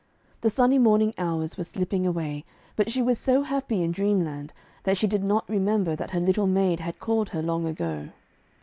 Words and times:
The 0.41 0.49
sunny 0.49 0.79
morning 0.79 1.13
hours 1.19 1.57
were 1.59 1.63
slipping 1.63 2.07
away, 2.07 2.43
but 2.75 2.89
she 2.89 3.03
was 3.03 3.19
so 3.19 3.43
happy 3.43 3.83
in 3.83 3.91
dreamland, 3.91 4.51
that 4.81 4.97
she 4.97 5.05
did 5.05 5.23
not 5.23 5.47
remember 5.47 5.95
that 5.95 6.09
her 6.09 6.19
little 6.19 6.47
maid 6.47 6.79
had 6.79 6.97
called 6.99 7.29
her 7.29 7.41
long 7.43 7.67
ago. 7.67 8.09